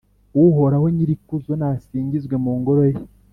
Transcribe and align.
Uhoraho 0.43 0.85
Nyirikuzo 0.95 1.51
nasingirizwe 1.59 2.35
mu 2.43 2.51
Ngoro 2.59 2.81
ye 2.91 2.97